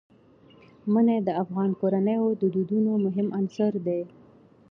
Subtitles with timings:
[0.93, 4.01] منی د افغان کورنیو د دودونو مهم عنصر دی.